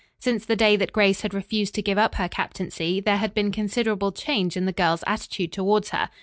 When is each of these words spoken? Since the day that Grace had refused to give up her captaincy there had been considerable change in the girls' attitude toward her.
Since 0.17 0.45
the 0.47 0.55
day 0.55 0.75
that 0.77 0.93
Grace 0.93 1.21
had 1.21 1.31
refused 1.31 1.75
to 1.75 1.81
give 1.83 1.99
up 1.99 2.15
her 2.15 2.27
captaincy 2.27 2.99
there 3.01 3.17
had 3.17 3.35
been 3.35 3.51
considerable 3.51 4.11
change 4.11 4.57
in 4.57 4.65
the 4.65 4.71
girls' 4.73 5.03
attitude 5.05 5.51
toward 5.51 5.89
her. 5.89 6.09